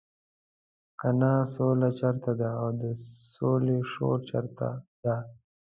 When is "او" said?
2.61-2.69